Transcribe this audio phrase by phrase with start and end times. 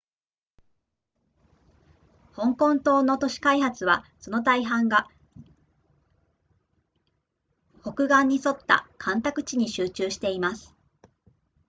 [2.35, 5.07] 香港島の都市開発はその大半が
[7.83, 10.73] 北岸に沿った干拓地に集中しています